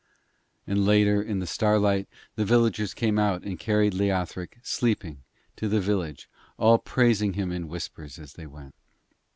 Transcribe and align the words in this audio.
And 0.65 0.83
later 0.83 1.21
in 1.21 1.37
the 1.37 1.45
starlight 1.45 2.09
the 2.35 2.43
villagers 2.43 2.95
came 2.95 3.19
out 3.19 3.43
and 3.43 3.59
carried 3.59 3.93
Leothric, 3.93 4.57
sleeping, 4.63 5.21
to 5.57 5.67
the 5.67 5.79
village, 5.79 6.27
all 6.57 6.79
praising 6.79 7.33
him 7.33 7.51
in 7.51 7.67
whispers 7.69 8.17
as 8.17 8.33
they 8.33 8.47
went. 8.47 8.73